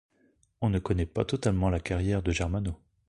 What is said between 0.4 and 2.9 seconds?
On ne connais pas totalement la carrière de Germano.